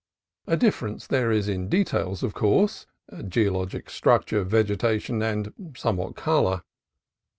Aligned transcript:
A 0.47 0.57
difference 0.57 1.05
there 1.05 1.31
is 1.31 1.47
in 1.47 1.69
details, 1.69 2.23
of 2.23 2.33
course,— 2.33 2.87
geologic 3.29 3.87
structure, 3.91 4.43
vegetation, 4.43 5.21
and, 5.21 5.73
somewhat, 5.77 6.15
color. 6.15 6.63